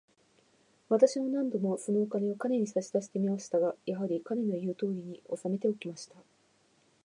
[0.89, 6.15] 私は何度も、そのお金を彼に差し出してみましたが、やはり、彼の言うとおりに、おさめておきました。